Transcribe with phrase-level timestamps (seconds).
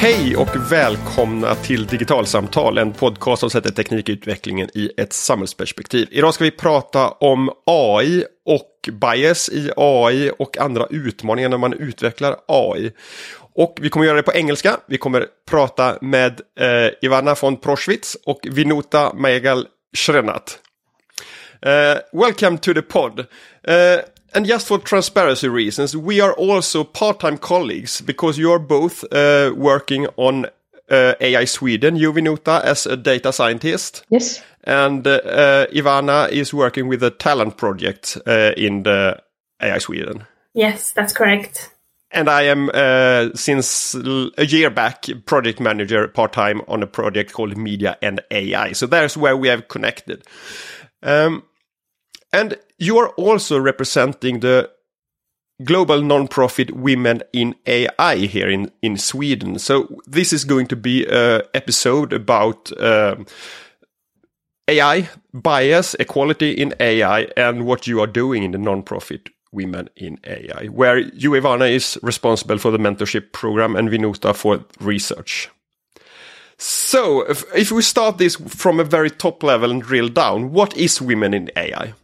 [0.00, 6.08] Hej och välkomna till Digitalsamtal, en podcast som sätter teknikutvecklingen i ett samhällsperspektiv.
[6.10, 11.72] Idag ska vi prata om AI och bias i AI och andra utmaningar när man
[11.72, 12.92] utvecklar AI.
[13.54, 14.76] Och vi kommer göra det på engelska.
[14.86, 20.58] Vi kommer prata med eh, Ivana von Proschwitz och Vinuta Megal Shrenat.
[21.66, 23.18] Uh, eh, welcome to the pod.
[23.18, 23.24] Uh,
[24.38, 29.52] and just for transparency reasons, we are also part-time colleagues because you are both uh,
[29.56, 30.46] working on
[30.88, 31.96] uh, AI Sweden.
[31.96, 34.06] You, Vinutha, as a data scientist.
[34.10, 34.40] Yes.
[34.62, 39.20] And uh, Ivana is working with a talent project uh, in the
[39.60, 40.24] AI Sweden.
[40.54, 41.74] Yes, that's correct.
[42.12, 47.56] And I am, uh, since a year back, project manager part-time on a project called
[47.56, 48.70] Media and AI.
[48.70, 50.22] So there's where we have connected.
[51.02, 51.42] Um,
[52.32, 54.70] and you are also representing the
[55.64, 59.58] global non-profit Women in AI here in, in Sweden.
[59.58, 63.26] So this is going to be an episode about um,
[64.68, 70.18] AI, bias, equality in AI, and what you are doing in the non-profit Women in
[70.24, 75.48] AI, where you, Ivana, is responsible for the mentorship program and Vinutha for research.
[76.58, 80.76] So, if, if we start this from a very top level and drill down, what
[80.76, 81.94] is Women in AI?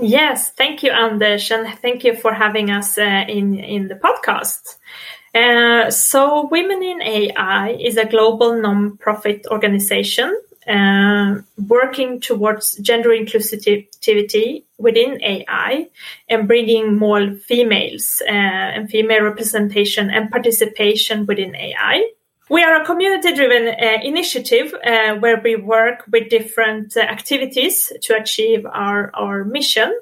[0.00, 4.76] Yes, thank you, Anders, and thank you for having us uh, in in the podcast.
[5.34, 10.34] Uh, so, Women in AI is a global non-profit organization
[10.66, 11.36] uh,
[11.68, 15.88] working towards gender inclusivity within AI
[16.28, 18.32] and bringing more females uh,
[18.76, 22.02] and female representation and participation within AI.
[22.50, 27.92] We are a community driven uh, initiative uh, where we work with different uh, activities
[28.02, 29.96] to achieve our, our mission.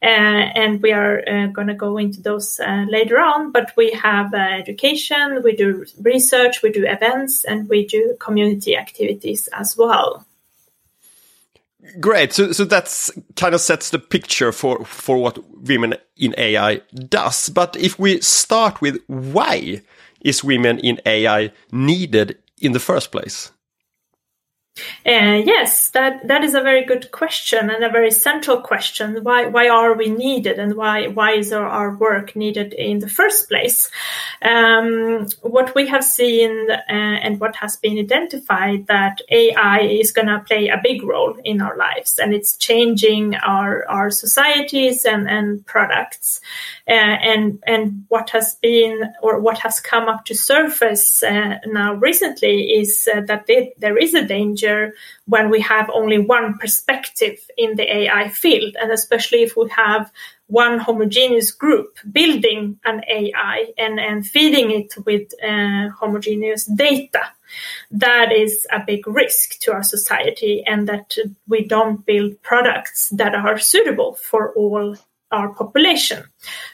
[0.00, 3.50] Uh, and we are uh, going to go into those uh, later on.
[3.50, 9.48] But we have education, we do research, we do events, and we do community activities
[9.48, 10.24] as well.
[11.98, 12.32] Great.
[12.32, 17.48] So, so that's kind of sets the picture for, for what Women in AI does.
[17.48, 19.82] But if we start with why
[20.20, 23.52] is women in AI needed in the first place?
[25.06, 29.22] Uh, yes, that that is a very good question and a very central question.
[29.22, 33.08] Why why are we needed and why why is our, our work needed in the
[33.08, 33.90] first place?
[34.42, 40.28] Um, what we have seen uh, and what has been identified that AI is going
[40.28, 45.28] to play a big role in our lives and it's changing our our societies and
[45.28, 46.40] and products.
[46.86, 51.94] Uh, and and what has been or what has come up to surface uh, now
[51.94, 54.67] recently is uh, that they, there is a danger
[55.26, 60.10] when we have only one perspective in the AI field, and especially if we have
[60.48, 67.24] one homogeneous group building an AI and, and feeding it with uh, homogeneous data.
[67.90, 73.34] That is a big risk to our society, and that we don't build products that
[73.34, 74.96] are suitable for all
[75.30, 76.24] our population.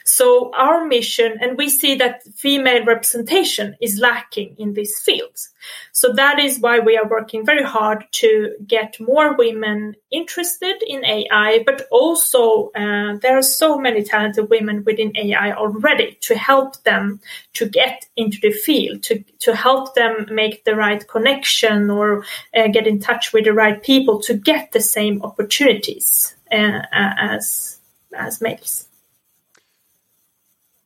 [0.05, 5.49] So our mission, and we see that female representation is lacking in these fields.
[5.91, 11.03] So that is why we are working very hard to get more women interested in
[11.03, 16.81] AI, but also uh, there are so many talented women within AI already to help
[16.83, 17.19] them
[17.53, 22.23] to get into the field, to, to help them make the right connection or
[22.55, 27.74] uh, get in touch with the right people to get the same opportunities uh, as
[28.15, 28.87] as males.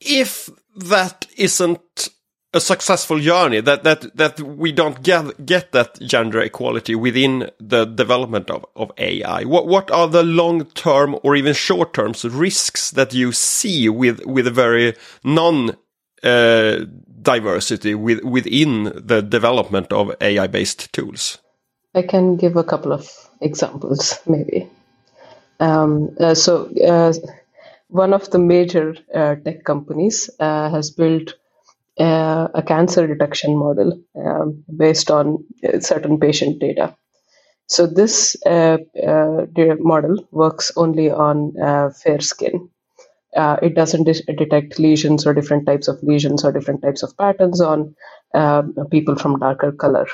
[0.02, 2.10] If that isn't
[2.54, 7.86] a successful journey, that that that we don't get get that gender equality within the
[7.86, 12.92] development of, of AI, what what are the long term or even short term risks
[12.92, 15.76] that you see with with a very non
[16.24, 16.86] uh,
[17.22, 21.38] diversity with, within the development of AI based tools?
[21.94, 23.10] I can give a couple of
[23.42, 24.70] examples, maybe.
[25.60, 27.14] Um, uh, so, uh,
[27.90, 31.34] one of the major uh, tech companies uh, has built
[32.00, 36.96] uh, a cancer detection model um, based on uh, certain patient data.
[37.68, 41.54] So, this model works only on
[42.04, 42.70] fair skin.
[43.36, 47.62] it doesn't de- detect lesions or different types of lesions or different types of patterns
[47.62, 47.96] on
[48.92, 50.08] people from darker color.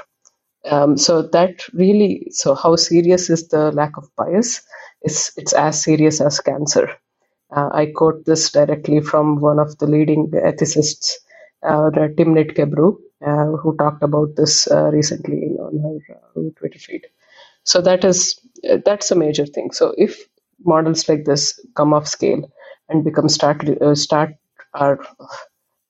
[0.70, 4.62] Um, so that really, so how serious is the lack of bias?
[5.02, 6.90] It's, it's as serious as cancer.
[7.56, 11.12] Uh, I quote this directly from one of the leading ethicists,
[11.64, 17.08] uh, Timnit Gebru, uh, who talked about this uh, recently on her uh, Twitter feed.
[17.64, 18.40] So that is
[18.70, 19.72] uh, that's a major thing.
[19.72, 20.28] So if
[20.66, 22.52] models like this come off scale
[22.90, 23.64] and become start
[23.96, 24.36] start
[24.74, 25.00] are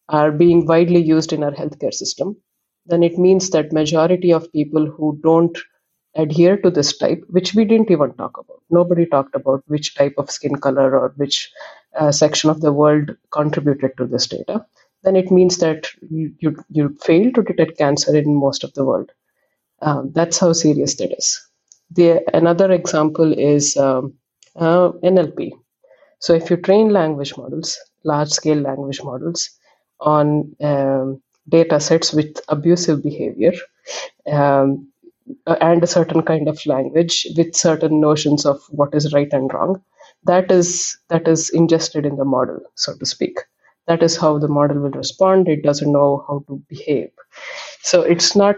[0.10, 2.38] are being widely used in our healthcare system,
[2.86, 5.58] then it means that majority of people who don't
[6.16, 8.62] adhere to this type, which we didn't even talk about.
[8.70, 11.52] Nobody talked about which type of skin color or which
[11.98, 14.66] uh, section of the world contributed to this data.
[15.04, 18.86] Then it means that you, you, you fail to detect cancer in most of the
[18.86, 19.12] world.
[19.82, 21.40] Um, that's how serious that is.
[21.92, 24.14] The, another example is um,
[24.56, 25.52] uh, NLP.
[26.20, 29.50] So if you train language models, large scale language models,
[30.02, 33.54] on um, data sets with abusive behavior,
[34.32, 34.88] um,
[35.48, 39.82] and a certain kind of language with certain notions of what is right and wrong.
[40.24, 43.40] That is that is ingested in the model so to speak.
[43.88, 45.48] That is how the model will respond.
[45.48, 47.10] It doesn't know how to behave.
[47.82, 48.56] So it's not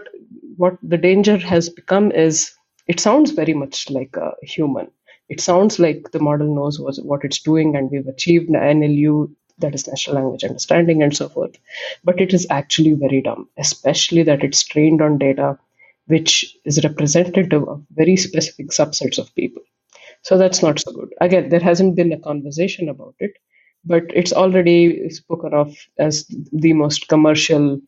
[0.56, 2.52] what the danger has become is
[2.86, 4.90] it sounds very much like a human.
[5.28, 9.86] It sounds like the model knows what, it's doing and we've achieved nlu that is
[9.86, 11.56] natural language understanding and so forth.
[12.04, 15.58] But it is actually very dumb especially that it's trained on data
[16.08, 19.62] which is representative of very specific subsets of people.
[20.22, 21.14] So that's not so good.
[21.20, 23.32] Again, there hasn't been a conversation about it,
[23.84, 27.80] but it's already spoken of as the most commercial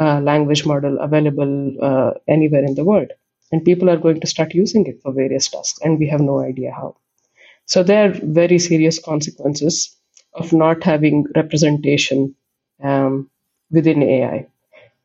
[0.00, 3.12] uh, language model available uh, anywhere in the world.
[3.52, 6.40] And people are going to start using it for various tasks, and we have no
[6.40, 6.96] idea how.
[7.66, 9.96] So there are very serious consequences
[10.34, 12.34] of not having representation
[12.82, 13.30] um,
[13.70, 14.46] within AI.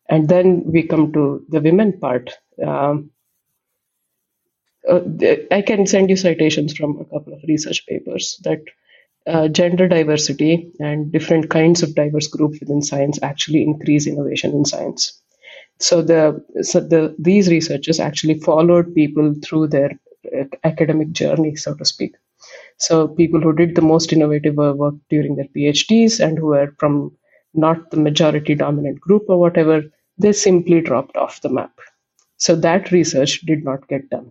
[0.09, 2.31] And then we come to the women part.
[2.65, 3.11] Um,
[4.89, 4.99] uh,
[5.51, 8.59] I can send you citations from a couple of research papers that
[9.27, 14.65] uh, gender diversity and different kinds of diverse groups within science actually increase innovation in
[14.65, 15.21] science.
[15.79, 19.91] So the so the these researchers actually followed people through their
[20.37, 22.15] uh, academic journey, so to speak.
[22.77, 27.17] So people who did the most innovative work during their PhDs and who were from
[27.53, 29.83] not the majority dominant group or whatever,
[30.17, 31.73] they simply dropped off the map.
[32.43, 34.29] So that research did not get done,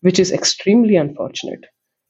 [0.00, 1.66] which is extremely unfortunate.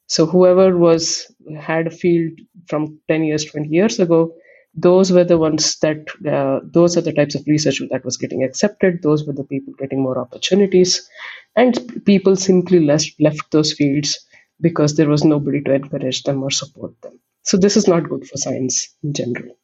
[0.06, 1.26] So whoever was
[1.58, 2.38] had a field
[2.68, 4.32] from 10 years, 20 years ago,
[4.74, 8.44] those were the ones that uh, those are the types of research that was getting
[8.44, 9.02] accepted.
[9.02, 11.10] Those were the people getting more opportunities,
[11.56, 14.24] and people simply left left those fields
[14.60, 17.18] because there was nobody to encourage them or support them.
[17.42, 19.58] So this is not good for science in general.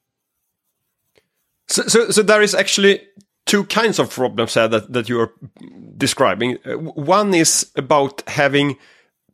[1.68, 3.00] So, so, so there is actually
[3.46, 5.32] two kinds of problems here that, that you are
[5.96, 6.58] describing.
[6.64, 8.76] Uh, one is about having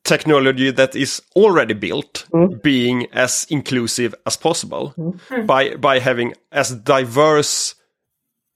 [0.05, 2.62] technology that is already built mm.
[2.62, 5.47] being as inclusive as possible mm.
[5.47, 7.75] by by having as diverse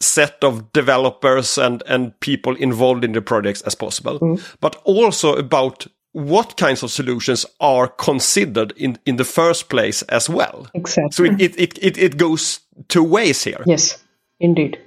[0.00, 4.56] set of developers and and people involved in the projects as possible mm.
[4.60, 10.30] but also about what kinds of solutions are considered in, in the first place as
[10.30, 10.68] well.
[10.72, 11.10] Exactly.
[11.10, 13.60] So it, it, it, it goes two ways here.
[13.66, 13.98] Yes,
[14.38, 14.78] indeed.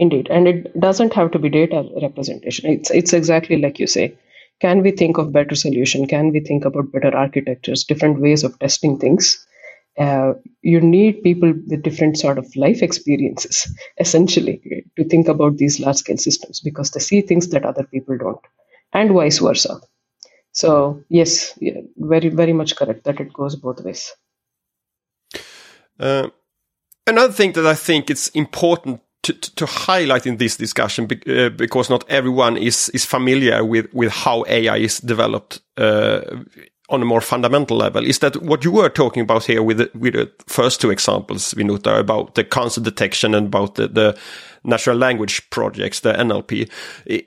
[0.00, 0.28] Indeed.
[0.30, 2.70] And it doesn't have to be data representation.
[2.70, 4.16] It's, it's exactly like you say.
[4.58, 6.06] Can we think of better solution?
[6.06, 9.46] Can we think about better architectures, different ways of testing things?
[9.98, 10.32] Uh,
[10.62, 15.96] you need people with different sort of life experiences, essentially, to think about these large
[15.96, 18.40] scale systems because they see things that other people don't,
[18.94, 19.80] and vice versa.
[20.52, 24.14] So yes, yeah, very very much correct that it goes both ways.
[25.98, 26.28] Uh,
[27.06, 31.90] another thing that I think it's important to, to, highlight in this discussion uh, because
[31.90, 36.20] not everyone is is familiar with with how AI is developed uh,
[36.90, 39.90] on a more fundamental level is that what you were talking about here with the,
[39.94, 44.18] with the first two examples, Vinutha, about the cancer detection and about the, the
[44.64, 46.68] natural language projects, the NLP,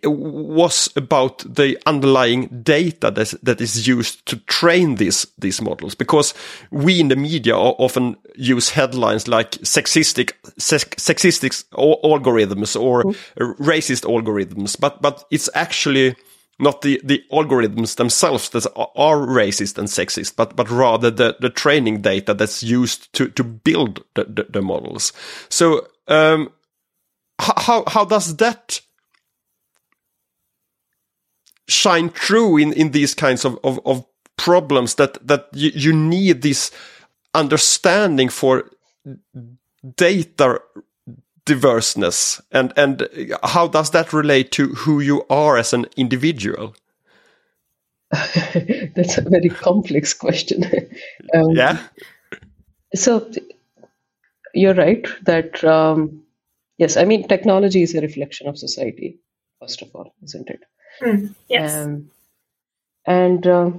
[0.04, 5.96] was about the underlying data that, that is used to train these, these models.
[5.96, 6.34] Because
[6.70, 13.16] we in the media often use headlines like sexistic, sexistic algorithms or mm.
[13.58, 16.16] racist algorithms, but, but it's actually
[16.60, 21.50] not the, the algorithms themselves that are racist and sexist, but, but rather the, the
[21.50, 25.14] training data that's used to, to build the, the, the models.
[25.50, 26.52] So, um,
[27.40, 28.82] how, how does that
[31.68, 34.06] shine through in, in these kinds of, of, of
[34.38, 36.72] problems that, that you, you need this
[37.34, 38.70] understanding for
[39.96, 40.62] data
[41.46, 42.42] diverseness?
[42.52, 43.08] And and
[43.44, 46.76] how does that relate to who you are as an individual?
[48.12, 50.64] That's a very complex question.
[51.34, 51.82] Um, yeah.
[52.94, 53.32] so
[54.54, 56.22] you're right that um,
[56.78, 59.20] yes i mean technology is a reflection of society
[59.60, 60.60] first of all isn't it?
[61.02, 61.74] Mm, yes.
[61.74, 62.12] Um,
[63.06, 63.72] and uh,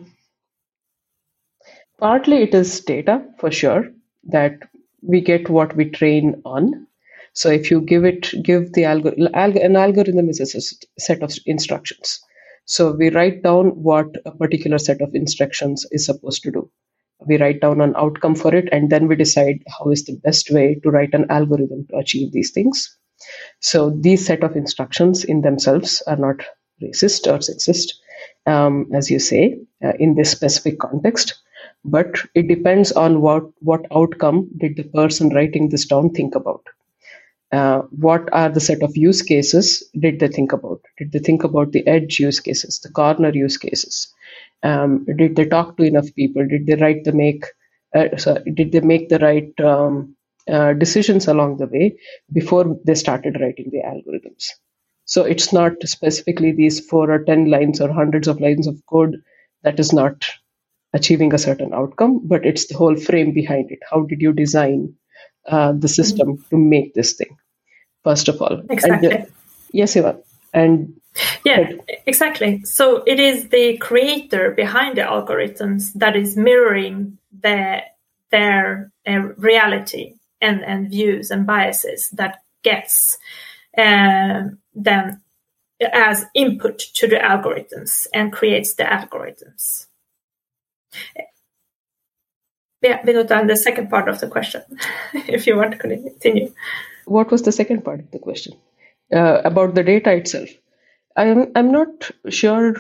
[1.99, 3.91] partly it is data for sure
[4.25, 4.59] that
[5.03, 6.87] we get what we train on
[7.35, 12.21] So if you give it, give the algorithm, an algorithm is a set of instructions.
[12.65, 16.71] So we write down what a particular set of instructions is supposed to do.
[17.27, 20.51] We write down an outcome for it, and then we decide how is the best
[20.51, 22.97] way to write an algorithm to achieve these things.
[23.61, 26.37] So these set of instructions in themselves are not
[26.83, 27.95] racist or sexist,
[28.47, 31.35] um, as you say, uh, in this specific context.
[31.85, 36.65] But it depends on what what outcome did the person writing this down think about.
[37.55, 39.67] Uh, what are the set of use cases
[40.05, 40.81] did they think about?
[40.99, 44.13] Did they think about the edge use cases, the corner use cases?
[44.63, 46.49] Um, did they talk to enough people?
[46.49, 47.45] Did they write the make?
[47.95, 50.17] Uh, sorry, did they make the right um,
[50.51, 51.87] uh, decisions along the way
[52.33, 54.49] before they started writing the algorithms?
[55.05, 59.17] So it's not specifically these four or ten lines or hundreds of lines of code
[59.63, 60.25] that is not
[60.95, 63.81] achieving a certain outcome, but it's the whole frame behind it.
[63.91, 64.95] How did you design
[65.47, 66.49] uh, the system mm-hmm.
[66.51, 67.37] to make this thing?
[68.05, 68.63] First of all.
[68.71, 69.11] Exactly.
[69.11, 69.27] And, uh,
[69.73, 70.19] yes, Eva.
[70.53, 71.01] And
[71.45, 71.73] yeah,
[72.07, 72.63] exactly.
[72.65, 77.85] So it is the creator behind the algorithms that is mirroring their
[78.31, 83.17] their uh, reality and, and views and biases that gets
[83.79, 84.45] uh,
[84.75, 85.23] them
[85.93, 89.87] as input to the algorithms and creates the algorithms.
[92.83, 94.63] Yeah, Vinutha, the second part of the question,
[95.15, 96.53] if you want to continue.
[97.07, 98.55] What was the second part of the question
[99.13, 100.49] uh, about the data itself?
[101.17, 102.75] I'm I'm not sure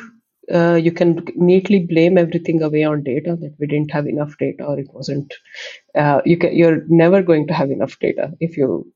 [0.52, 4.64] uh, you can neatly blame everything away on data that we didn't have enough data
[4.64, 5.34] or it wasn't.
[5.94, 8.90] Uh, you can you're never going to have enough data if you,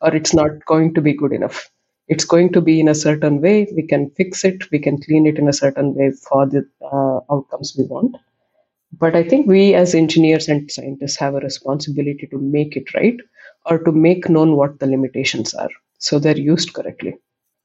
[0.00, 1.70] or it's not going to be good enough.
[2.08, 3.68] It's going to be in a certain way.
[3.74, 4.70] We can fix it.
[4.70, 8.16] We can clean it in a certain way for the uh, outcomes we want.
[8.98, 13.16] But I think we as engineers and scientists have a responsibility to make it right
[13.66, 17.14] or to make known what the limitations are so they're used correctly.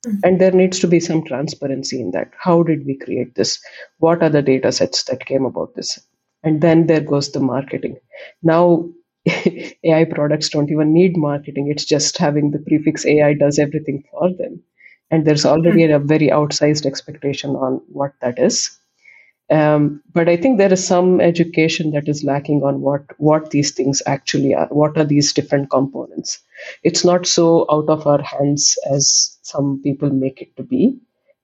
[0.06, 0.18] Mm-hmm.
[0.24, 2.32] And there needs to be some transparency in that.
[2.38, 3.62] How did we create this?
[4.00, 6.00] What are the data sets that came about this?
[6.44, 7.98] And then there goes the marketing.
[8.42, 8.90] Now,
[9.84, 11.70] AI products don't even need marketing.
[11.70, 14.64] It's just having the prefix AI does everything for them.
[15.12, 16.04] And there's already mm-hmm.
[16.04, 18.80] a very outsized expectation on what that is.
[19.52, 23.72] Um, but I think there is some education that is lacking on what what these
[23.72, 24.68] things actually are.
[24.68, 26.40] What are these different components?
[26.84, 31.00] It's not so out of our hands as some people make it to be,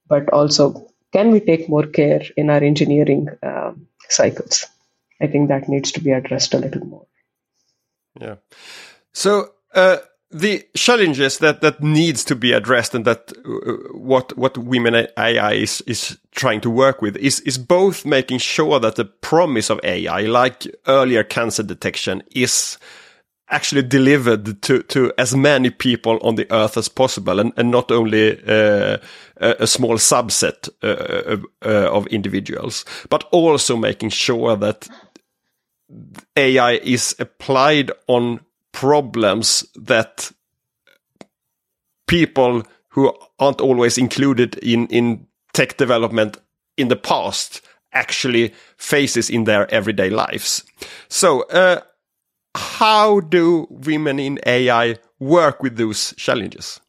[0.07, 4.65] but also can we take more care in our engineering um, cycles?
[5.21, 7.07] I think that needs to be addressed a little more.
[8.19, 8.35] Yeah.
[9.13, 9.51] So.
[9.73, 9.97] Uh
[10.29, 15.53] the challenges that that needs to be addressed and that uh, what what women AI
[15.53, 19.79] is is trying to work with is is both making sure that the promise of
[19.84, 22.77] AI, like earlier cancer detection, is
[23.50, 27.89] actually delivered to to as many people on the earth as possible, and and not
[27.89, 28.98] only uh,
[29.38, 34.89] a, small subset uh, uh, of individuals, but also making sure that
[36.36, 38.41] AI is applied on
[38.79, 40.31] problems that
[42.05, 46.38] people who aren't always included in, in tech development
[46.77, 50.63] in the past actually faces in their everyday lives.
[51.10, 51.81] So, uh,
[52.53, 56.79] how do women in AI work with those challenges?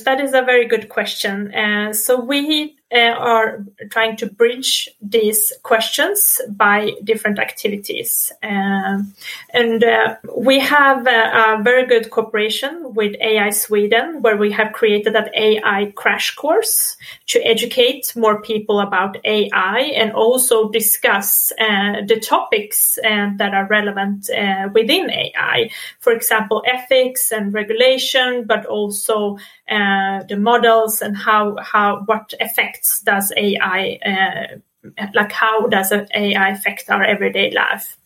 [0.00, 1.54] That is a very good question.
[1.54, 8.30] Uh, so we are trying to bridge these questions by different activities.
[8.42, 9.14] Um,
[9.50, 14.72] and uh, we have a, a, very good cooperation with AI Sweden, where we have
[14.72, 22.02] created an AI crash course to educate more people about AI and also discuss uh,
[22.06, 25.70] the topics uh, that are relevant uh, within AI.
[26.00, 32.74] For example, ethics and regulation, but also uh, the models and how, how, what effects
[32.74, 37.96] effects does AI, uh, like how does AI affect our everyday life?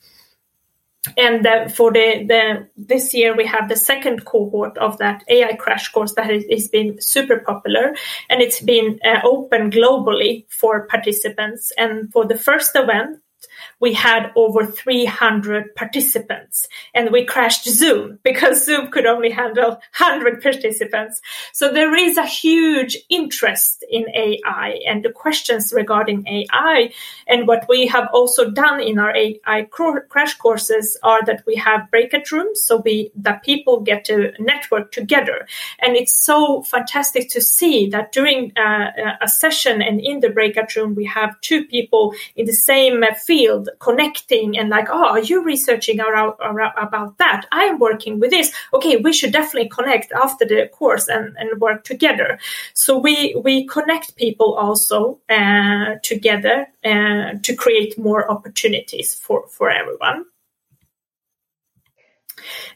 [1.16, 5.54] And uh, for the, the this year we have the second cohort of that AI
[5.54, 7.94] crash course that has been super popular
[8.28, 11.72] and it's been uh, open globally for participants.
[11.78, 13.20] And for the first event,
[13.80, 20.42] we had over 300 participants and we crashed Zoom because Zoom could only handle 100
[20.42, 21.20] participants.
[21.52, 26.92] So there is a huge interest in AI and the questions regarding AI.
[27.26, 31.90] And what we have also done in our AI crash courses are that we have
[31.90, 35.46] breakout rooms so we, that people get to network together.
[35.80, 40.74] And it's so fantastic to see that during uh, a session and in the breakout
[40.76, 45.20] room, we have two people in the same field field connecting and like, oh, are
[45.20, 47.46] you researching around, around, about that?
[47.52, 48.52] I am working with this.
[48.72, 52.38] Okay, we should definitely connect after the course and, and work together.
[52.74, 59.70] So we we connect people also uh, together uh, to create more opportunities for for
[59.70, 60.24] everyone.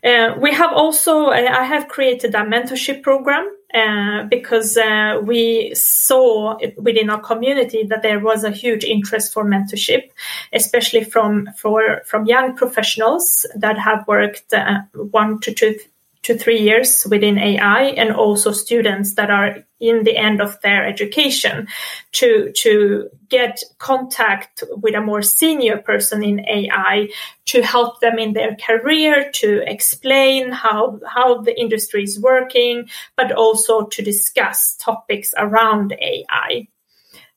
[0.05, 5.75] Uh, we have also, uh, I have created a mentorship program uh, because uh, we
[5.75, 10.11] saw within our community that there was a huge interest for mentorship,
[10.53, 15.79] especially from for from young professionals that have worked uh, one to two
[16.23, 20.87] to three years within AI and also students that are in the end of their
[20.87, 21.67] education
[22.13, 27.09] to, to get contact with a more senior person in AI
[27.47, 33.33] to help them in their career, to explain how, how the industry is working, but
[33.33, 36.69] also to discuss topics around AI.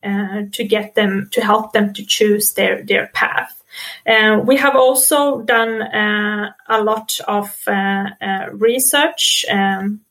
[0.04, 3.64] Uh, to get them to help them to choose their their path.
[4.06, 10.02] Uh, we have also done uh, a lot of uh, uh, research um,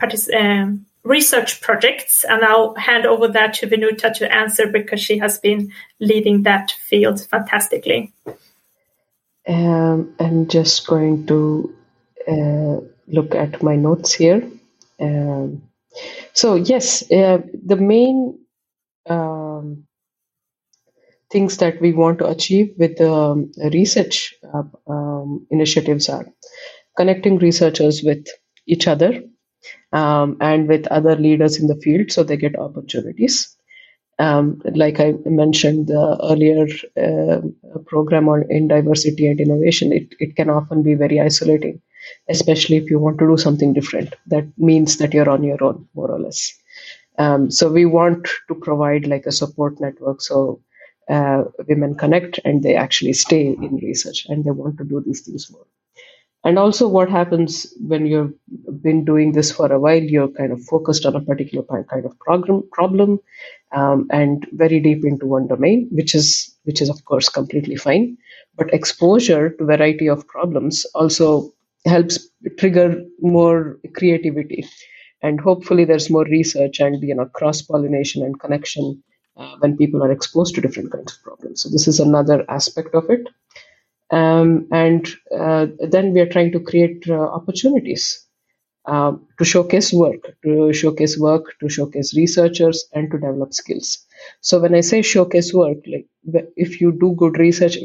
[0.00, 5.18] partic- um, research projects, and I'll hand over that to Vinutha to answer because she
[5.18, 8.12] has been leading that field fantastically.
[9.48, 11.74] Um, I'm just going to
[12.28, 12.76] uh,
[13.08, 14.48] look at my notes here.
[15.00, 15.62] Um,
[16.32, 18.38] so yes, the main
[19.08, 19.84] um,
[21.30, 26.26] things that we want to achieve with the um, research uh, um, initiatives are
[26.96, 28.26] connecting researchers with
[28.66, 29.22] each other
[29.92, 33.56] um, and with other leaders in the field so they get opportunities.
[34.18, 37.40] Um, like I mentioned the earlier uh,
[37.86, 41.80] program on in diversity and innovation, it, it can often be very isolating,
[42.28, 44.14] especially if you want to do something different.
[44.26, 46.52] That means that you're on your own, more or less.
[47.18, 50.60] Um, so we want to provide like a support network so
[51.08, 55.22] uh, women connect and they actually stay in research and they want to do these
[55.22, 55.66] things more.
[56.44, 58.32] And also, what happens when you've
[58.82, 62.18] been doing this for a while, you're kind of focused on a particular kind of
[62.18, 63.20] program, problem
[63.70, 68.16] um, and very deep into one domain, which is which is of course completely fine.
[68.56, 71.52] But exposure to variety of problems also
[71.86, 74.66] helps trigger more creativity,
[75.22, 79.00] and hopefully there's more research and you know cross pollination and connection
[79.36, 81.62] uh, when people are exposed to different kinds of problems.
[81.62, 83.28] So this is another aspect of it.
[84.12, 88.26] Um, and uh, then we are trying to create uh, opportunities
[88.86, 94.06] uh, to showcase work, to showcase work, to showcase researchers, and to develop skills.
[94.40, 96.06] So when I say showcase work, like
[96.56, 97.78] if you do good research,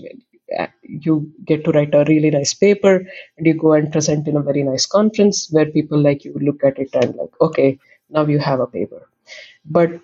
[0.60, 3.06] uh, you get to write a really nice paper
[3.38, 6.64] and you go and present in a very nice conference where people like you look
[6.64, 9.10] at it and like, okay, now you have a paper.
[9.66, 10.00] But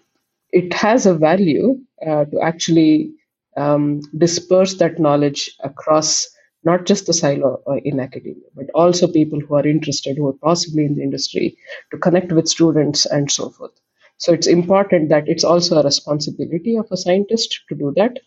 [0.52, 3.14] it has a value uh, to actually
[3.58, 6.28] um, disperse that knowledge across
[6.64, 10.40] not just the silo uh, in academia, but also people who are interested, who are
[10.42, 11.58] possibly in the industry,
[11.92, 13.72] to connect with students and so forth.
[14.18, 18.20] So it's important that it's also a responsibility of a scientist to do that,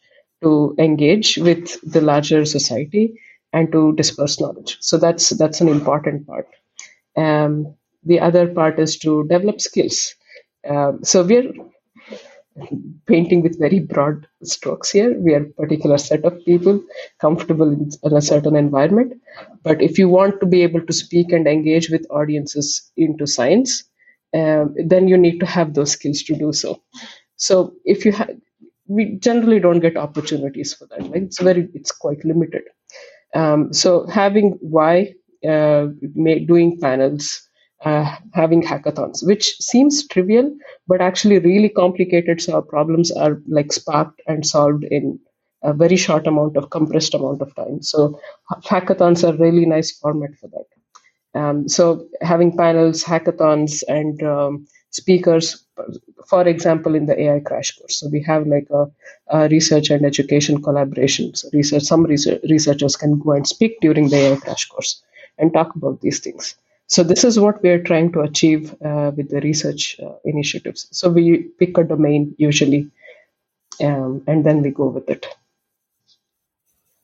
[0.43, 3.19] to engage with the larger society
[3.53, 4.77] and to disperse knowledge.
[4.81, 6.49] So that's that's an important part.
[7.17, 10.15] Um, the other part is to develop skills.
[10.69, 11.53] Um, so we're
[13.07, 15.19] painting with very broad strokes here.
[15.19, 16.83] We are a particular set of people
[17.21, 19.14] comfortable in, a certain environment.
[19.62, 23.85] But if you want to be able to speak and engage with audiences into science,
[24.35, 26.83] um, then you need to have those skills to do so.
[27.37, 28.31] So if you have,
[28.87, 31.03] we generally don't get opportunities for that.
[31.03, 31.23] Right?
[31.23, 32.62] It's very, it's quite limited.
[33.35, 35.14] Um, so having why
[35.47, 35.88] uh,
[36.47, 37.47] doing panels
[37.85, 40.55] uh, having hackathons, which seems trivial,
[40.89, 42.41] but actually really complicated.
[42.41, 45.19] So our problems are like sparked and solved in
[45.62, 47.83] a very short amount of compressed amount of time.
[47.83, 48.19] So
[48.65, 50.67] hackathons are really nice format for that.
[51.41, 55.65] Um, so having panels, hackathons, and um, speakers,
[56.29, 58.01] for example, in the AI crash course.
[58.01, 58.87] So we have like a,
[59.29, 61.35] a research and education collaboration.
[61.35, 65.03] So research, some research, researchers can go and speak during the AI crash course
[65.39, 66.57] and talk about these things.
[66.88, 70.87] So this is what we are trying to achieve uh, with the research uh, initiatives.
[70.92, 72.90] So we pick a domain usually,
[73.83, 75.27] um, and then we go with it.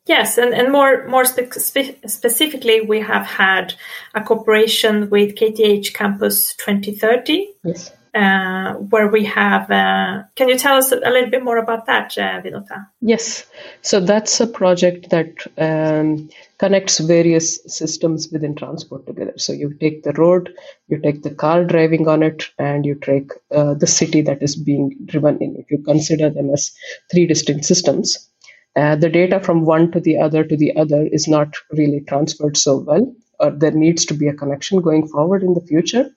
[0.07, 3.75] Yes, and, and more more spe- specifically, we have had
[4.15, 7.49] a cooperation with KTH Campus 2030.
[7.65, 9.71] Yes uh, where we have.
[9.71, 12.87] Uh, can you tell us a little bit more about that, uh, Vinutha?
[13.01, 13.47] Yes.
[13.81, 19.33] So that's a project that um, connects various systems within transport together.
[19.37, 20.55] So you take the road,
[20.89, 24.57] you take the car driving on it, and you take uh, the city that is
[24.57, 25.57] being driven in.
[25.57, 26.71] If you consider them as
[27.11, 28.29] three distinct systems,
[28.77, 32.57] uh, the data from one to the other to the other is not really transferred
[32.57, 36.11] so well, or there needs to be a connection going forward in the future.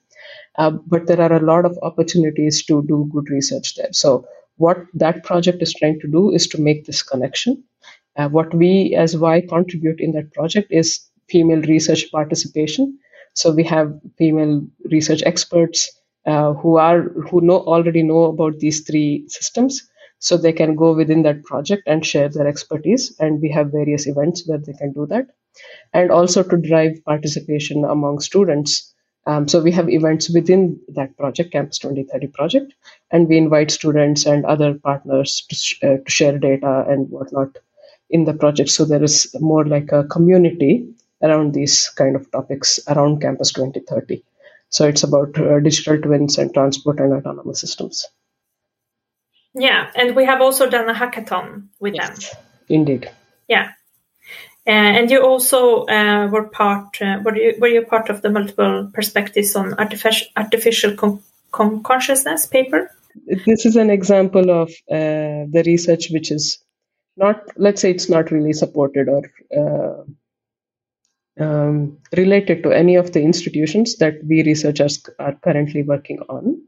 [0.58, 3.92] Uh, but there are a lot of opportunities to do good research there.
[3.92, 7.62] So, what that project is trying to do is to make this connection.
[8.16, 12.98] Uh, what we as WAI contribute in that project is female research participation.
[13.34, 15.90] So, we have female research experts
[16.26, 19.88] uh, who are who know already know about these three systems
[20.18, 24.06] so they can go within that project and share their expertise and we have various
[24.06, 25.26] events where they can do that
[25.92, 28.94] and also to drive participation among students
[29.26, 32.74] um, so we have events within that project campus 2030 project
[33.10, 37.58] and we invite students and other partners to, sh- uh, to share data and whatnot
[38.10, 40.88] in the project so there is more like a community
[41.22, 44.22] around these kind of topics around campus 2030
[44.68, 48.06] so it's about uh, digital twins and transport and autonomous systems
[49.58, 52.40] yeah, and we have also done a hackathon with yes, them.
[52.68, 53.10] Indeed.
[53.48, 53.72] Yeah.
[54.66, 58.30] Uh, and you also uh, were part uh, were you were you part of the
[58.30, 62.90] multiple perspectives on artificial artificial con- con- consciousness paper?
[63.46, 66.58] This is an example of the research which is
[67.16, 69.22] not let's say it's not really supported or
[71.38, 76.65] um, related to any of the institutions that we researchers are currently working on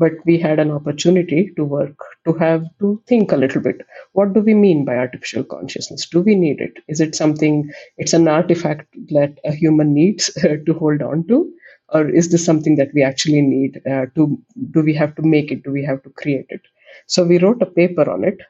[0.00, 3.82] but we had an opportunity to work to have to think a little bit.
[4.12, 6.08] What do we mean by artificial consciousness?
[6.08, 6.78] Do we need it?
[6.88, 10.30] Is it something it's an artifact that a human needs
[10.66, 11.52] to hold on to?
[11.90, 14.38] Or is this something that we actually need uh, to
[14.70, 15.64] do we have to make it?
[15.64, 16.62] Do we have to create it?
[17.06, 18.40] So we wrote a paper on it.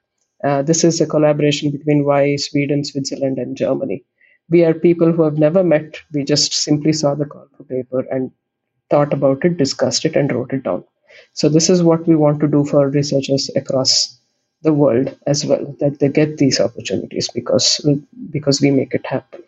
[0.45, 4.05] Uh, this is a collaboration between WAI Sweden switzerland and germany.
[4.49, 6.01] We are people who have never met.
[6.13, 8.31] We just simply saw the call for paper and
[8.89, 10.85] thought about it discussed it and wrote it down
[11.33, 14.19] so this is what we want to do for researchers across
[14.63, 17.81] the world as well, that they get these opportunities because
[18.31, 19.43] because we make it happen.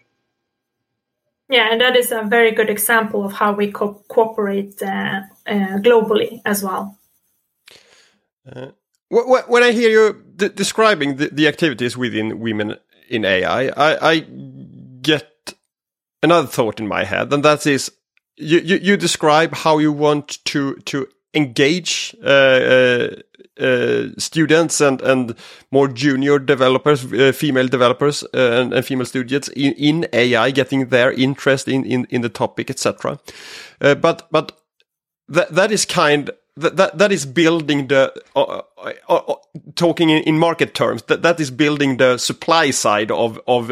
[1.49, 5.79] Yeah, and that is a very good example of how we co- cooperate uh, uh,
[5.85, 6.97] globally as well.
[8.51, 8.69] Uh,
[9.11, 12.77] when I hear you d- describing the, the, activities within Women
[13.11, 14.27] in AI, I, I,
[15.03, 15.55] get
[16.23, 17.93] another thought in my head, and that is
[18.37, 23.09] you, you, you describe how you want to to engage uh, uh,
[23.61, 25.35] uh, students and and
[25.71, 27.03] more junior developers,
[27.37, 32.23] female developers and, and, female students in, in AI, getting their interest in in, in
[32.23, 33.19] the topic, etc.
[33.79, 34.53] but but
[35.29, 39.35] that that is kind that, that that is building the uh, uh, uh,
[39.75, 43.71] talking in, in, market terms that that is building the supply side of of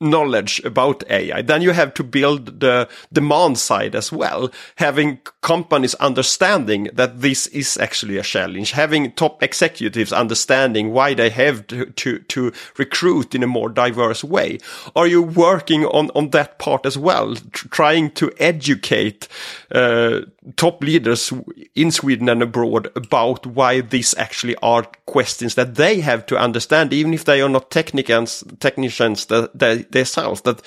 [0.00, 1.42] knowledge about AI.
[1.42, 7.46] Then you have to build the demand side as well, having companies understanding that this
[7.48, 13.34] is actually a challenge, having top executives understanding why they have to, to, to recruit
[13.34, 14.58] in a more diverse way.
[14.96, 19.28] Are you working on, on that part as well, trying to educate
[19.70, 20.20] uh,
[20.56, 21.32] top leaders
[21.74, 26.92] in Sweden and abroad about why these actually are questions that they have to understand,
[26.92, 30.62] even if they are not technicians, technicians that they, themselves, that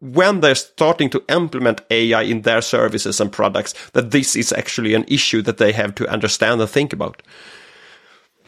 [0.00, 4.94] when they're starting to implement AI in their services and products, that this is actually
[4.94, 7.22] an issue that they have to understand and think about.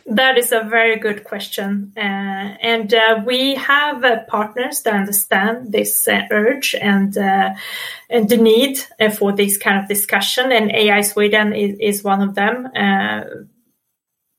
[0.06, 1.92] That is a very good question.
[1.96, 7.54] Uh, and uh, we have uh, partners that understand this uh, urge and, uh,
[8.08, 10.50] and the need uh, for this kind of discussion.
[10.50, 12.68] And AI Sweden is, is one of them.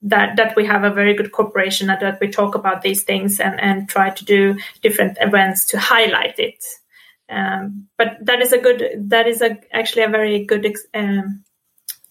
[0.03, 3.39] That, that we have a very good cooperation and that we talk about these things
[3.39, 6.63] and, and try to do different events to highlight it.
[7.29, 11.43] Um, but that is a good, that is a, actually a very good um,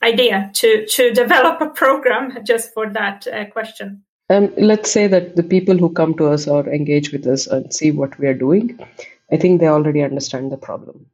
[0.02, 5.36] idea to to develop a program just for that uh, question um, let's say that
[5.36, 8.34] the people who come to us or engage with us and see what we are
[8.34, 8.78] doing
[9.32, 11.06] i think they already understand the problem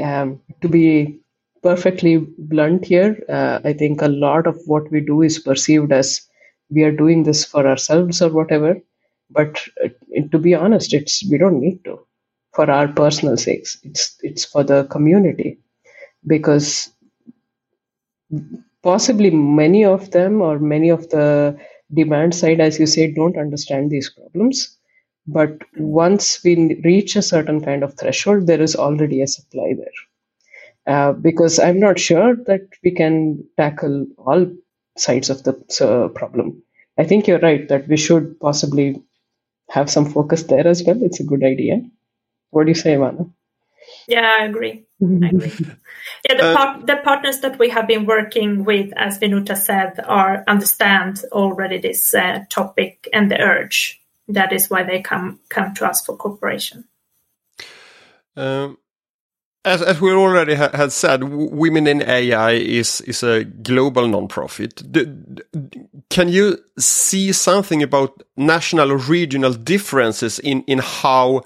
[0.00, 1.20] um, to be
[1.62, 6.20] perfectly blunt here uh, i think a lot of what we do is perceived as
[6.70, 8.76] we are doing this for ourselves or whatever
[9.30, 9.88] but uh,
[10.32, 11.98] to be honest it's we don't need to
[12.54, 15.58] for our personal sakes it's it's for the community
[16.26, 16.90] because
[18.82, 21.56] possibly many of them or many of the
[21.94, 24.76] demand side, as you say, don't understand these problems.
[25.26, 30.07] But once we reach a certain kind of threshold, there is already a supply there.
[30.88, 34.46] Uh, because I'm not sure that we can tackle all
[34.96, 36.62] sides of the uh, problem.
[36.98, 39.02] I think you're right that we should possibly
[39.68, 40.96] have some focus there as well.
[41.02, 41.82] It's a good idea.
[42.48, 43.30] What do you say, Ivana?
[44.08, 44.86] Yeah, I agree.
[45.02, 45.52] I agree.
[46.26, 50.00] Yeah, the, uh, part, the partners that we have been working with, as Vinutha said,
[50.06, 54.00] are understand already this uh, topic and the urge.
[54.28, 56.84] That is why they come come to us for cooperation.
[58.36, 58.78] Um,
[59.68, 64.82] as, as we already ha had said, Women in AI is is a global nonprofit.
[66.10, 71.42] can you see something about national or regional differences in in how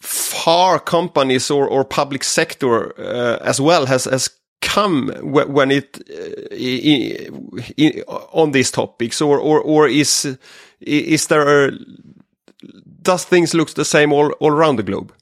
[0.00, 6.00] far companies or, or public sector uh, as well has has come when it
[8.08, 10.38] uh, on these topics or or or is
[10.80, 11.72] is there a,
[13.02, 15.12] does things look the same all all around the globe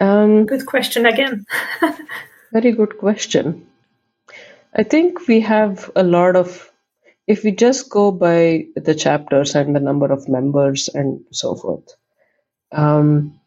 [0.00, 1.44] um, good question again.
[2.52, 3.66] very good question.
[4.74, 6.70] I think we have a lot of
[7.26, 11.96] if we just go by the chapters and the number of members and so forth,
[12.72, 13.40] um,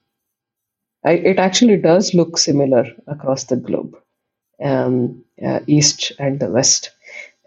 [1.06, 3.96] I, it actually does look similar across the globe,
[4.62, 6.92] um, uh, east and the west.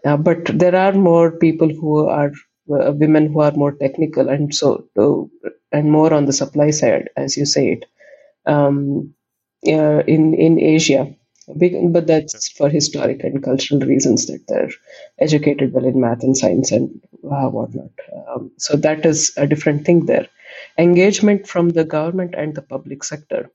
[0.03, 2.31] Uh, but there are more people who are
[2.71, 7.09] uh, women who are more technical and so uh, and more on the supply side,
[7.15, 7.85] as you say it,
[8.45, 9.13] um,
[9.63, 11.15] in in Asia
[11.47, 14.69] but that's for historic and cultural reasons that they're
[15.19, 16.89] educated well in math and science and
[17.29, 17.91] uh, whatnot.
[18.29, 20.27] Um, so that is a different thing there.
[20.77, 23.49] Engagement from the government and the public sector.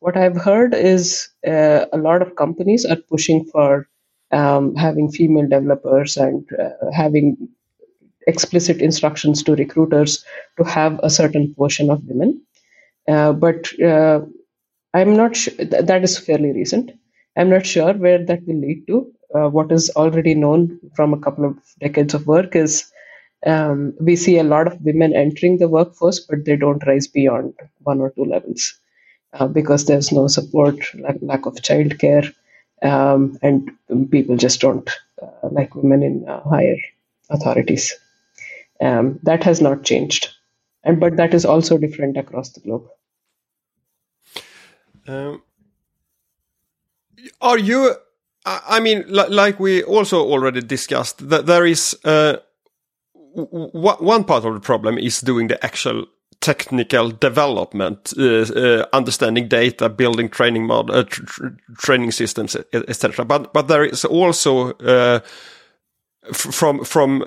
[0.00, 3.88] What I've heard is uh, a lot of companies are pushing for
[4.32, 7.48] um, having female developers and uh, having
[8.26, 10.24] explicit instructions to recruiters
[10.58, 12.42] to have a certain portion of women.
[13.08, 14.20] Uh, but uh,
[14.94, 16.92] I'm not sure th- that is fairly recent.
[17.36, 19.12] I'm not sure where that will lead to.
[19.34, 22.90] Uh, what is already known from a couple of decades of work is
[23.46, 27.54] um, we see a lot of women entering the workforce, but they don't rise beyond
[27.80, 28.78] one or two levels
[29.34, 32.34] uh, because there's no support, lack, lack of childcare,
[32.82, 33.70] um, and
[34.10, 34.90] people just don't
[35.22, 36.76] uh, like women in uh, higher
[37.30, 37.94] authorities.
[38.80, 40.28] Um, that has not changed,
[40.84, 42.88] and but that is also different across the globe.
[45.08, 45.42] Um,
[47.40, 47.94] are you?
[48.44, 52.36] I mean, like we also already discussed, that there is uh,
[53.34, 56.06] one part of the problem is doing the actual
[56.40, 63.24] technical development, uh, uh, understanding data, building training model, uh, tr training systems, etc.
[63.24, 65.20] But but there is also uh,
[66.32, 67.24] from from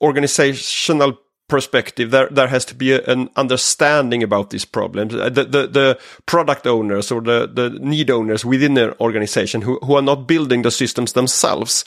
[0.00, 1.18] organizational
[1.52, 5.14] perspective, there there has to be a, an understanding about these problems.
[5.14, 9.78] Uh, the, the, the product owners or the the need owners within the organization who
[9.84, 11.84] who are not building the systems themselves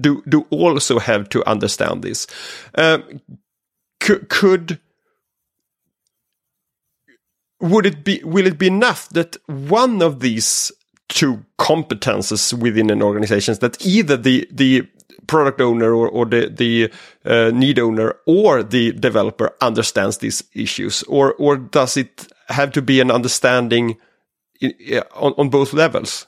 [0.00, 2.26] do do also have to understand this.
[2.74, 3.22] Um,
[4.00, 4.80] could
[7.60, 10.72] would it be will it be enough that one of these
[11.08, 14.88] two competences within an organization that either the the
[15.26, 16.90] product owner or, or the, the
[17.24, 21.02] uh, need owner or the developer understands these issues?
[21.04, 23.98] Or, or does it have to be an understanding
[24.60, 26.26] in, on, on both levels?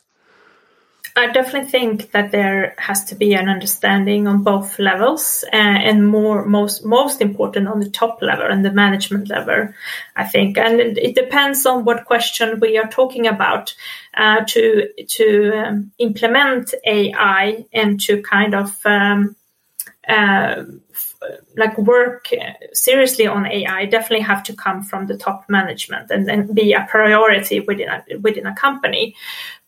[1.16, 6.08] I definitely think that there has to be an understanding on both levels, uh, and
[6.08, 9.68] more most most important on the top level and the management level.
[10.16, 13.74] I think, and it, depends on what question we are talking about.
[14.16, 19.36] Uh, to to um, implement AI and to kind of um,
[20.08, 20.64] uh,
[21.56, 22.30] like work
[22.72, 26.86] seriously on AI definitely have to come from the top management and, and be a
[26.90, 29.14] priority within a, within a company.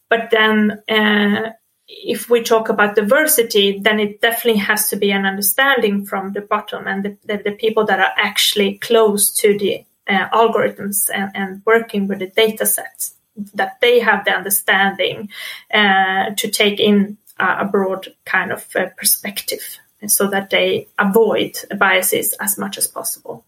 [0.09, 1.51] But then, uh,
[1.89, 6.41] if we talk about diversity, then it definitely has to be an understanding from the
[6.41, 11.31] bottom and the, the, the people that are actually close to the uh, algorithms and,
[11.35, 13.15] and, working with the data sets,
[13.55, 15.29] that they have the understanding
[15.75, 22.35] uh, to take in a broad kind of uh, perspective so that they avoid biases
[22.35, 23.45] as much as possible.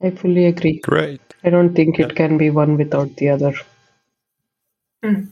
[0.00, 0.78] I fully agree.
[0.78, 1.20] Great.
[1.44, 3.54] I don't think it can be one without the other.
[5.04, 5.28] Mm.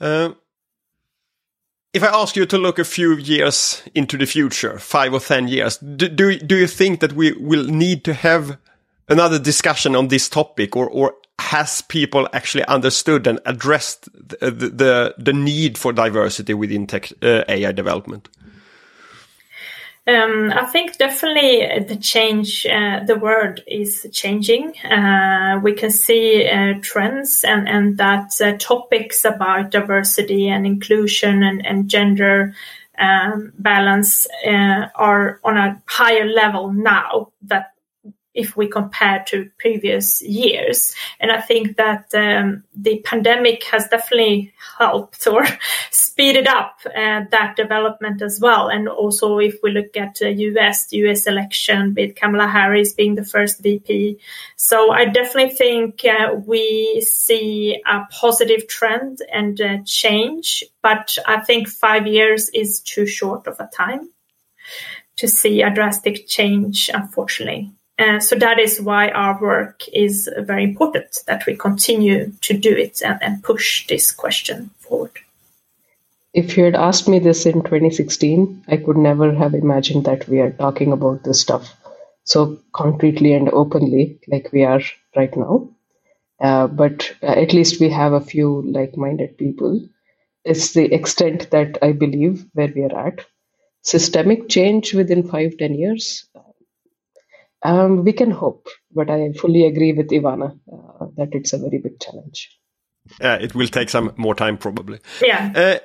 [0.00, 0.30] Uh,
[1.92, 5.48] if I ask you to look a few years into the future, five or ten
[5.48, 8.58] years, do, do, do you think that we will need to have
[9.08, 15.14] another discussion on this topic, or, or has people actually understood and addressed the the,
[15.18, 18.28] the need for diversity within tech, uh, AI development?
[20.10, 24.76] Um, I think definitely the change, uh, the world is changing.
[24.78, 31.44] Uh, we can see uh, trends and, and that uh, topics about diversity and inclusion
[31.44, 32.54] and, and gender
[32.98, 37.69] um, balance uh, are on a higher level now that
[38.40, 40.94] if we compare to previous years.
[41.20, 45.46] And I think that um, the pandemic has definitely helped or
[45.90, 48.68] speeded up uh, that development as well.
[48.68, 53.14] And also, if we look at the US, the US election with Kamala Harris being
[53.14, 54.18] the first VP.
[54.56, 61.40] So I definitely think uh, we see a positive trend and uh, change, but I
[61.40, 64.10] think five years is too short of a time
[65.16, 67.72] to see a drastic change, unfortunately.
[68.00, 72.74] Uh, so that is why our work is very important that we continue to do
[72.74, 75.12] it and, and, push this question forward.
[76.32, 80.40] If you had asked me this in 2016, I could never have imagined that we
[80.40, 81.76] are talking about this stuff
[82.24, 84.80] so concretely and openly like we are
[85.14, 85.68] right now.
[86.40, 89.86] Uh, but uh, at least we have a few like minded people.
[90.46, 93.26] It's the extent that I believe where we are at
[93.82, 96.26] systemic change within five ten years
[97.62, 101.78] um, we can hope but i fully agree with ivana uh, that it's a very
[101.78, 102.48] big challenge.
[103.20, 104.98] Uh, it will take some more time probably.
[105.22, 105.52] Yeah.
[105.54, 105.78] Uh,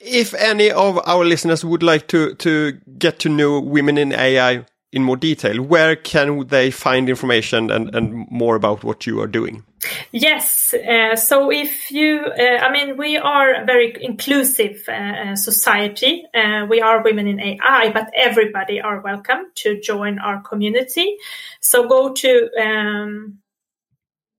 [0.00, 4.64] if any of our listeners would like to to get to know women in ai
[4.92, 9.26] in more detail, where can they find information and, and more about what you are
[9.26, 9.64] doing?
[10.12, 10.74] Yes.
[10.74, 16.24] Uh, so if you, uh, I mean, we are a very inclusive uh, society.
[16.34, 21.16] Uh, we are women in AI, but everybody are welcome to join our community.
[21.60, 23.38] So go to um,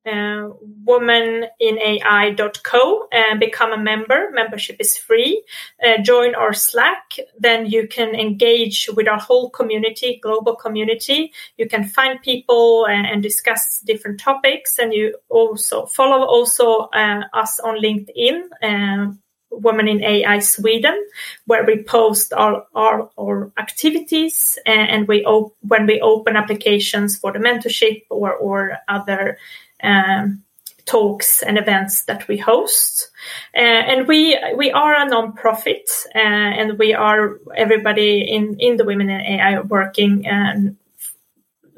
[0.07, 0.49] uh,
[0.85, 4.29] womeninai.co and become a member.
[4.33, 5.43] Membership is free.
[5.85, 7.17] Uh, join our Slack.
[7.37, 11.33] Then you can engage with our whole community, global community.
[11.57, 14.79] You can find people and, and discuss different topics.
[14.79, 18.43] And you also follow also uh, us on LinkedIn.
[18.63, 21.07] Um, Women in AI Sweden,
[21.45, 27.17] where we post our our, our activities and, and we op- when we open applications
[27.17, 29.37] for the mentorship or or other
[29.83, 30.43] um,
[30.85, 33.09] talks and events that we host.
[33.55, 38.85] Uh, and we we are a non-profit, uh, and we are everybody in in the
[38.85, 40.77] Women in AI working and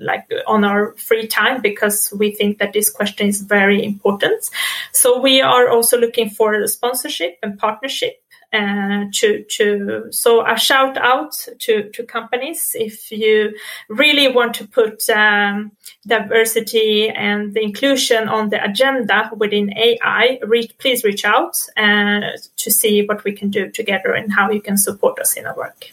[0.02, 4.50] like on our free time because we think that this question is very important.
[4.94, 8.19] So we are also looking for sponsorship and partnership
[8.52, 13.54] uh, to to so a shout out to to companies if you
[13.90, 15.72] really want to put um,
[16.08, 20.40] diversity and the inclusion on the agenda within AI.
[20.44, 22.22] Re- please reach out uh,
[22.58, 25.56] to see what we can do together and how you can support us in our
[25.56, 25.92] work.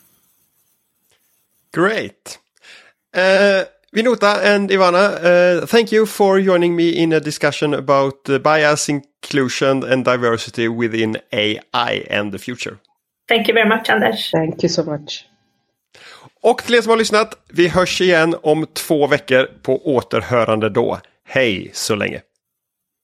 [1.73, 2.39] Great.
[3.13, 8.91] Uh, and Ivana, uh, thank you for joining me in a discussion about uh, bias,
[9.27, 12.79] inclusion and diversity within AI and the future.
[13.29, 14.31] Thank you very much, Anders.
[14.31, 15.25] Thank you so much.
[16.43, 21.01] Och till er som har lyssnat, vi hörs igen om två veckor på återhörande då.
[21.29, 22.21] Hej så länge!